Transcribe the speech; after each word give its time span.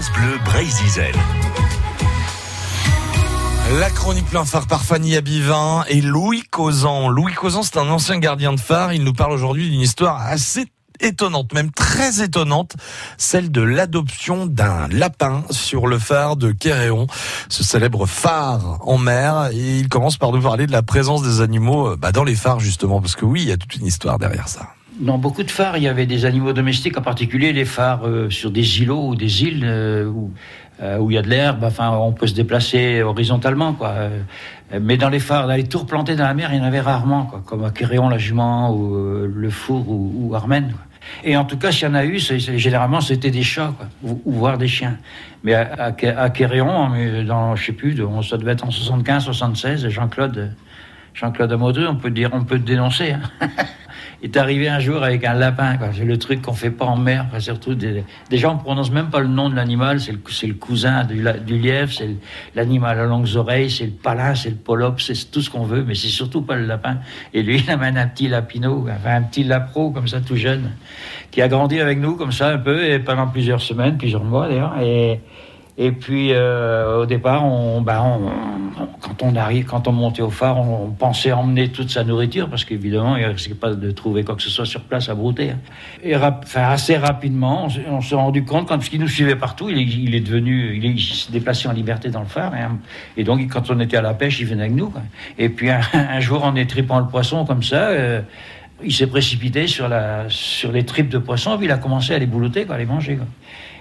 France 0.00 0.12
Bleu. 0.12 0.38
La 3.80 3.90
chronique 3.90 4.26
plein 4.26 4.44
phare 4.44 4.68
par 4.68 4.84
Fanny 4.84 5.16
Abivin 5.16 5.82
et 5.88 6.00
Louis 6.00 6.44
Causan. 6.48 7.08
Louis 7.08 7.34
Causan, 7.34 7.64
c'est 7.64 7.78
un 7.78 7.88
ancien 7.88 8.20
gardien 8.20 8.52
de 8.52 8.60
phare. 8.60 8.92
Il 8.92 9.02
nous 9.02 9.12
parle 9.12 9.32
aujourd'hui 9.32 9.68
d'une 9.68 9.80
histoire 9.80 10.20
assez 10.20 10.66
étonnante, 11.00 11.52
même 11.52 11.72
très 11.72 12.22
étonnante, 12.22 12.76
celle 13.16 13.50
de 13.50 13.60
l'adoption 13.60 14.46
d'un 14.46 14.86
lapin 14.86 15.42
sur 15.50 15.88
le 15.88 15.98
phare 15.98 16.36
de 16.36 16.52
Quéréon, 16.52 17.08
ce 17.48 17.64
célèbre 17.64 18.06
phare 18.06 18.78
en 18.86 18.98
mer. 18.98 19.48
Et 19.52 19.78
il 19.80 19.88
commence 19.88 20.16
par 20.16 20.30
nous 20.30 20.42
parler 20.42 20.68
de 20.68 20.72
la 20.72 20.82
présence 20.82 21.24
des 21.24 21.40
animaux 21.40 21.96
bah, 21.96 22.12
dans 22.12 22.24
les 22.24 22.36
phares, 22.36 22.60
justement, 22.60 23.00
parce 23.00 23.16
que 23.16 23.24
oui, 23.24 23.42
il 23.42 23.48
y 23.48 23.52
a 23.52 23.56
toute 23.56 23.74
une 23.74 23.86
histoire 23.86 24.20
derrière 24.20 24.48
ça. 24.48 24.74
Dans 24.98 25.16
beaucoup 25.16 25.44
de 25.44 25.50
phares, 25.50 25.76
il 25.76 25.84
y 25.84 25.88
avait 25.88 26.06
des 26.06 26.24
animaux 26.24 26.52
domestiques, 26.52 26.98
en 26.98 27.02
particulier 27.02 27.52
les 27.52 27.64
phares 27.64 28.04
euh, 28.04 28.30
sur 28.30 28.50
des 28.50 28.80
îlots 28.80 29.10
ou 29.10 29.14
des 29.14 29.44
îles 29.44 29.62
euh, 29.64 30.06
où, 30.06 30.32
euh, 30.82 30.98
où, 30.98 31.12
il 31.12 31.14
y 31.14 31.18
a 31.18 31.22
de 31.22 31.28
l'herbe. 31.28 31.62
Enfin, 31.62 31.90
on 31.90 32.12
peut 32.12 32.26
se 32.26 32.34
déplacer 32.34 33.00
horizontalement, 33.02 33.76
mais 34.80 34.96
dans 34.96 35.08
les 35.08 35.20
phares, 35.20 35.46
dans 35.46 35.54
les 35.54 35.68
tours 35.68 35.86
plantés 35.86 36.16
dans 36.16 36.24
la 36.24 36.34
mer, 36.34 36.50
il 36.52 36.58
y 36.58 36.60
en 36.60 36.64
avait 36.64 36.80
rarement, 36.80 37.26
quoi, 37.26 37.42
comme 37.46 37.64
à 37.64 37.70
Quéréon, 37.70 38.08
la 38.08 38.18
Jument, 38.18 38.74
ou 38.74 38.96
le 39.24 39.50
Four, 39.50 39.88
ou, 39.88 40.12
ou 40.16 40.34
Armen. 40.34 40.74
Et 41.22 41.36
en 41.36 41.44
tout 41.44 41.58
cas, 41.58 41.70
s'il 41.70 41.86
y 41.86 41.90
en 41.90 41.94
a 41.94 42.04
eu, 42.04 42.18
généralement, 42.18 43.00
c'était 43.00 43.30
des 43.30 43.44
chats, 43.44 43.74
ou, 44.02 44.20
ou, 44.24 44.32
voire 44.32 44.58
des 44.58 44.68
chiens. 44.68 44.96
Mais 45.44 45.54
à, 45.54 45.92
à, 45.92 46.22
à 46.22 46.30
Quéréon, 46.30 46.90
dans, 47.24 47.54
je 47.54 47.66
sais 47.66 47.72
plus, 47.72 47.96
ça 48.28 48.36
devait 48.36 48.52
être 48.52 48.64
en 48.64 48.72
75, 48.72 49.24
76, 49.24 49.88
Jean-Claude, 49.88 50.50
Jean-Claude 51.18 51.52
Amodru, 51.52 51.86
on 51.88 51.96
peut 51.96 52.10
dire, 52.10 52.30
on 52.32 52.44
peut 52.44 52.60
dénoncer. 52.60 53.12
Hein. 53.12 53.20
est 54.22 54.36
arrivé 54.36 54.68
un 54.68 54.78
jour 54.78 55.02
avec 55.02 55.24
un 55.24 55.34
lapin. 55.34 55.76
C'est 55.92 56.04
le 56.04 56.16
truc 56.16 56.42
qu'on 56.42 56.52
fait 56.52 56.70
pas 56.70 56.84
en 56.84 56.96
mer. 56.96 57.26
surtout 57.38 57.74
des, 57.74 58.04
déjà, 58.30 58.50
on 58.50 58.58
prononce 58.58 58.92
même 58.92 59.10
pas 59.10 59.18
le 59.18 59.26
nom 59.26 59.48
de 59.50 59.56
l'animal. 59.56 60.00
C'est 60.00 60.12
le, 60.12 60.54
cousin 60.54 61.04
du, 61.04 61.24
du 61.44 61.58
lièvre, 61.58 61.92
c'est 61.92 62.10
l'animal 62.54 63.00
à 63.00 63.04
longues 63.04 63.34
oreilles, 63.34 63.68
c'est 63.68 63.86
le 63.86 63.92
palin, 63.92 64.36
c'est 64.36 64.50
le 64.50 64.56
polope, 64.56 65.00
c'est 65.00 65.30
tout 65.30 65.40
ce 65.40 65.50
qu'on 65.50 65.64
veut, 65.64 65.82
mais 65.82 65.94
c'est 65.94 66.08
surtout 66.08 66.42
pas 66.42 66.54
le 66.54 66.66
lapin. 66.66 66.98
Et 67.34 67.42
lui, 67.42 67.62
il 67.66 67.70
amène 67.70 67.98
un 67.98 68.06
petit 68.06 68.28
lapino, 68.28 68.86
enfin 68.88 69.16
un 69.16 69.22
petit 69.22 69.42
lapro 69.42 69.90
comme 69.90 70.06
ça, 70.06 70.20
tout 70.20 70.36
jeune, 70.36 70.70
qui 71.32 71.42
a 71.42 71.48
grandi 71.48 71.80
avec 71.80 71.98
nous 71.98 72.14
comme 72.14 72.32
ça 72.32 72.50
un 72.50 72.58
peu 72.58 72.84
et 72.84 73.00
pendant 73.00 73.26
plusieurs 73.26 73.60
semaines, 73.60 73.98
plusieurs 73.98 74.24
mois 74.24 74.48
d'ailleurs. 74.48 74.76
Et 74.80 75.20
et 75.80 75.92
puis 75.92 76.32
euh, 76.32 77.02
au 77.02 77.06
départ, 77.06 77.44
on, 77.44 77.84
quand 79.00 79.22
on 79.22 79.36
arrive, 79.36 79.64
quand 79.64 79.86
on 79.86 79.92
montait 79.92 80.22
au 80.22 80.30
phare, 80.30 80.58
on, 80.58 80.90
pensait 80.90 81.30
emmener 81.30 81.68
toute 81.68 81.90
sa 81.90 82.02
nourriture 82.02 82.50
parce 82.50 82.64
qu'évidemment, 82.64 83.16
il 83.16 83.24
risquait 83.26 83.54
pas 83.54 83.72
de 83.72 83.90
trouver 83.92 84.24
quoi 84.24 84.34
que 84.34 84.42
ce 84.42 84.50
soit 84.50 84.66
sur 84.66 84.80
place 84.82 85.08
à 85.08 85.14
brouter. 85.14 85.52
Et 86.02 86.16
enfin, 86.16 86.62
assez 86.62 86.96
rapidement, 86.96 87.68
on, 87.88 88.00
s'est 88.00 88.16
rendu 88.16 88.44
compte, 88.44 88.66
quand, 88.66 88.76
parce 88.76 88.88
qu'il 88.88 89.00
nous 89.00 89.06
suivait 89.06 89.36
partout, 89.36 89.70
il 89.70 89.78
il 89.78 90.16
est 90.16 90.20
devenu, 90.20 90.80
il, 90.82 91.00
s'est 91.00 91.30
déplacé 91.30 91.68
en 91.68 91.72
liberté 91.72 92.10
dans 92.10 92.20
le 92.20 92.26
phare. 92.26 92.52
Et, 93.16 93.22
donc, 93.22 93.46
quand 93.48 93.70
on 93.70 93.78
était 93.78 93.96
à 93.96 94.02
la 94.02 94.14
pêche, 94.14 94.40
il 94.40 94.46
venait 94.46 94.64
avec 94.64 94.74
nous. 94.74 94.92
Et 95.38 95.48
puis 95.48 95.70
un, 95.92 96.20
jour, 96.20 96.44
en 96.44 96.56
étripant 96.56 96.98
le 96.98 97.06
poisson 97.06 97.44
comme 97.44 97.62
ça. 97.62 97.88
Euh, 97.90 98.20
il 98.82 98.92
s'est 98.92 99.08
précipité 99.08 99.66
sur, 99.66 99.88
les 99.88 100.84
tripes 100.84 101.08
de 101.08 101.18
poisson, 101.18 101.56
puis 101.56 101.66
il 101.66 101.72
a 101.72 101.78
commencé 101.78 102.14
à 102.14 102.18
les 102.18 102.26
boulotter, 102.26 102.66
à 102.68 102.78
les 102.78 102.86
manger. 102.86 103.18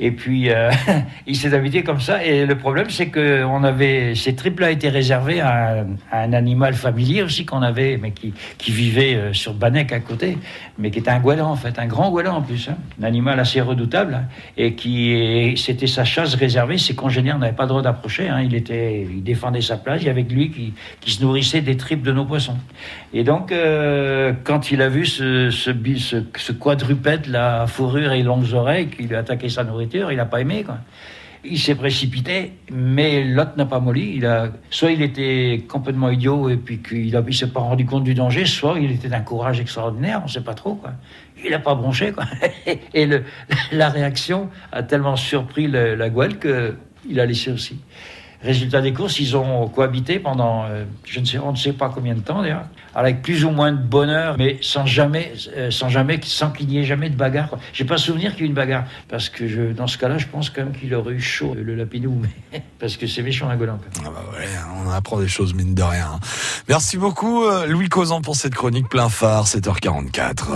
Et 0.00 0.12
puis, 0.12 0.50
euh, 0.50 0.70
il 1.26 1.36
s'est 1.36 1.52
habité 1.54 1.82
comme 1.82 2.00
ça. 2.00 2.24
Et 2.24 2.46
le 2.46 2.56
problème, 2.56 2.90
c'est 2.90 3.08
que 3.08 3.44
on 3.44 3.64
avait, 3.64 4.14
ces 4.14 4.34
tripes-là 4.34 4.70
étaient 4.70 4.88
réservées 4.88 5.40
à, 5.40 5.84
un 6.12 6.32
animal 6.32 6.74
familier 6.74 7.22
aussi 7.22 7.44
qu'on 7.44 7.62
avait, 7.62 7.98
mais 8.00 8.12
qui, 8.12 8.32
vivait 8.70 9.14
euh, 9.14 9.32
sur 9.32 9.54
Banec 9.54 9.92
à 9.92 10.00
côté, 10.00 10.38
mais 10.78 10.90
qui 10.90 11.00
était 11.00 11.10
un 11.10 11.20
goéland 11.20 11.50
en 11.50 11.56
fait, 11.56 11.78
un 11.78 11.86
grand 11.86 12.10
goéland 12.10 12.36
en 12.36 12.42
plus, 12.42 12.68
hein, 12.68 12.76
un 13.00 13.04
animal 13.04 13.40
assez 13.40 13.60
redoutable, 13.60 14.14
hein, 14.14 14.24
et 14.56 14.74
qui, 14.74 15.54
c'était 15.56 15.86
sa 15.86 16.04
chasse 16.04 16.34
réservée. 16.34 16.78
Ses 16.78 16.94
congénères 16.94 17.38
n'avaient 17.38 17.52
pas 17.52 17.64
le 17.64 17.70
droit 17.70 17.82
d'approcher. 17.82 18.28
Hein, 18.28 18.42
il 18.42 18.54
était, 18.54 19.06
il 19.10 19.22
défendait 19.22 19.60
sa 19.60 19.76
place. 19.76 20.02
Il 20.02 20.06
y 20.06 20.10
avait 20.10 20.22
lui 20.22 20.50
qui, 20.50 20.74
se 21.10 21.22
nourrissait 21.22 21.62
des 21.62 21.76
tripes 21.76 22.02
de 22.02 22.12
nos 22.12 22.24
poissons. 22.24 22.58
Et 23.14 23.24
donc, 23.24 23.50
euh, 23.50 24.32
quand 24.44 24.70
il 24.70 24.82
a 24.82 24.88
vu 24.88 25.06
ce, 25.06 25.50
ce, 25.50 25.70
ce, 26.36 26.52
quadrupède, 26.52 27.26
la 27.26 27.66
fourrure 27.66 28.12
et 28.12 28.22
longues 28.22 28.52
oreilles, 28.52 28.88
qui 28.88 29.04
lui 29.04 29.16
a 29.16 29.20
attaqué 29.20 29.48
sa 29.48 29.64
nourriture 29.64 29.87
il 29.94 30.16
n'a 30.16 30.26
pas 30.26 30.40
aimé. 30.40 30.64
Quoi. 30.64 30.78
Il 31.44 31.58
s'est 31.58 31.74
précipité, 31.74 32.52
mais 32.70 33.24
l'autre 33.24 33.52
n'a 33.56 33.66
pas 33.66 33.80
molli. 33.80 34.14
Il 34.16 34.26
a, 34.26 34.48
soit 34.70 34.90
il 34.90 35.02
était 35.02 35.64
complètement 35.68 36.10
idiot 36.10 36.48
et 36.50 36.56
puis 36.56 36.78
qu'il 36.78 37.12
ne 37.12 37.30
s'est 37.30 37.48
pas 37.48 37.60
rendu 37.60 37.86
compte 37.86 38.04
du 38.04 38.14
danger, 38.14 38.44
soit 38.44 38.78
il 38.80 38.90
était 38.90 39.08
d'un 39.08 39.20
courage 39.20 39.60
extraordinaire, 39.60 40.20
on 40.22 40.26
ne 40.26 40.30
sait 40.30 40.42
pas 40.42 40.54
trop. 40.54 40.74
Quoi. 40.74 40.92
Il 41.44 41.50
n'a 41.50 41.60
pas 41.60 41.74
bronché. 41.74 42.12
Quoi. 42.12 42.24
Et 42.94 43.06
le, 43.06 43.22
la 43.72 43.88
réaction 43.88 44.50
a 44.72 44.82
tellement 44.82 45.16
surpris 45.16 45.68
la 45.68 46.10
gouelle 46.10 46.38
qu'il 46.38 47.20
a 47.20 47.26
laissé 47.26 47.52
aussi. 47.52 47.78
Résultat 48.42 48.80
des 48.80 48.92
courses, 48.92 49.18
ils 49.18 49.36
ont 49.36 49.66
cohabité 49.68 50.20
pendant, 50.20 50.64
euh, 50.64 50.84
je 51.04 51.18
ne 51.18 51.24
sais, 51.24 51.38
on 51.38 51.50
ne 51.50 51.56
sait 51.56 51.72
pas 51.72 51.90
combien 51.92 52.14
de 52.14 52.20
temps 52.20 52.40
d'ailleurs, 52.42 52.66
avec 52.94 53.20
plus 53.20 53.44
ou 53.44 53.50
moins 53.50 53.72
de 53.72 53.82
bonheur, 53.82 54.36
mais 54.38 54.58
sans 54.60 54.86
jamais, 54.86 55.32
euh, 55.56 55.72
sans 55.72 55.88
jamais, 55.88 56.20
sans 56.22 56.50
qu'il 56.50 56.68
n'y 56.68 56.78
ait 56.78 56.84
jamais 56.84 57.10
de 57.10 57.16
bagarre. 57.16 57.50
J'ai 57.72 57.84
pas 57.84 57.98
souvenir 57.98 58.32
qu'il 58.32 58.42
y 58.42 58.44
ait 58.44 58.48
une 58.48 58.54
bagarre, 58.54 58.84
parce 59.08 59.28
que 59.28 59.72
dans 59.72 59.88
ce 59.88 59.98
cas-là, 59.98 60.18
je 60.18 60.26
pense 60.26 60.50
quand 60.50 60.62
même 60.62 60.72
qu'il 60.72 60.94
aurait 60.94 61.14
eu 61.14 61.20
chaud 61.20 61.56
le 61.60 61.74
lapinou, 61.74 62.22
parce 62.78 62.96
que 62.96 63.08
c'est 63.08 63.22
méchant 63.22 63.48
un 63.48 63.56
golan. 63.56 63.80
Ah 64.04 64.10
bah 64.10 64.24
ouais, 64.32 64.46
on 64.84 64.90
apprend 64.90 65.18
des 65.18 65.28
choses 65.28 65.52
mine 65.54 65.74
de 65.74 65.82
rien. 65.82 66.20
Merci 66.68 66.96
beaucoup 66.96 67.44
euh, 67.44 67.66
Louis 67.66 67.88
Causan 67.88 68.20
pour 68.20 68.36
cette 68.36 68.54
chronique 68.54 68.88
plein 68.88 69.08
phare, 69.08 69.46
7h44. 69.46 70.48